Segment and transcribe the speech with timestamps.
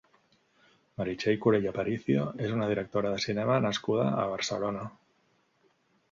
[0.99, 4.87] Meritxell Colell Aparicio és una directora de cinema nascuda a Barcelona.